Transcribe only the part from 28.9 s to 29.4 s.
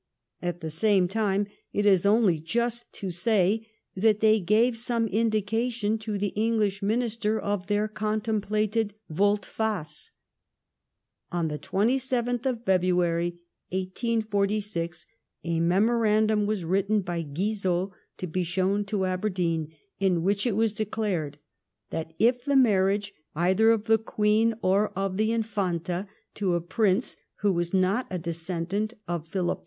of